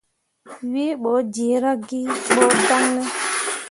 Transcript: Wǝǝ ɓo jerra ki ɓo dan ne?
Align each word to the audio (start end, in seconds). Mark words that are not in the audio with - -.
Wǝǝ 0.61 0.85
ɓo 1.01 1.11
jerra 1.33 1.71
ki 1.87 1.99
ɓo 2.35 2.43
dan 2.67 2.85
ne? 2.93 3.03